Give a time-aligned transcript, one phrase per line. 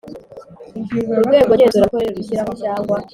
[1.21, 2.97] Urwego ngenzuramikorere rushyiraho cyangwa